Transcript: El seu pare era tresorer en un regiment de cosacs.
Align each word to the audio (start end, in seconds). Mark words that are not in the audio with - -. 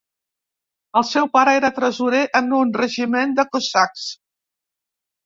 El 1.01 1.03
seu 1.09 1.27
pare 1.35 1.53
era 1.57 1.69
tresorer 1.75 2.21
en 2.39 2.49
un 2.61 2.71
regiment 2.79 3.37
de 3.41 3.47
cosacs. 3.57 4.07